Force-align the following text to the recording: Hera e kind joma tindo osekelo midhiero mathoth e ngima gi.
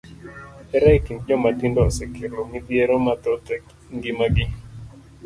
Hera 0.71 0.89
e 0.97 0.99
kind 1.05 1.21
joma 1.27 1.49
tindo 1.59 1.79
osekelo 1.89 2.39
midhiero 2.51 2.93
mathoth 3.05 3.47
e 3.55 3.57
ngima 3.97 4.25
gi. 4.35 4.45